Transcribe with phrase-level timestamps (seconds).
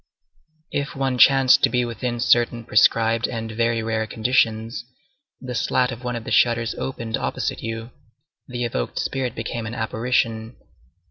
[0.71, 4.83] If one chanced to be within certain prescribed and very rare conditions,
[5.39, 7.91] the slat of one of the shutters opened opposite you;
[8.47, 10.55] the evoked spirit became an apparition.